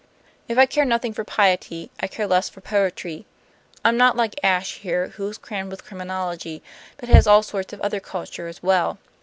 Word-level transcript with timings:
If 0.47 0.57
I 0.57 0.65
care 0.65 0.83
nothing 0.83 1.13
for 1.13 1.23
piety, 1.23 1.91
I 1.99 2.07
care 2.07 2.25
less 2.25 2.49
for 2.49 2.59
poetry. 2.59 3.27
I'm 3.85 3.97
not 3.97 4.17
like 4.17 4.39
Ashe 4.41 4.79
here, 4.79 5.09
who 5.09 5.27
is 5.27 5.37
crammed 5.37 5.69
with 5.69 5.85
criminology, 5.85 6.63
but 6.97 7.07
has 7.07 7.27
all 7.27 7.43
sorts 7.43 7.71
of 7.71 7.79
other 7.81 7.99
culture 7.99 8.47
as 8.47 8.63
well. 8.63 8.97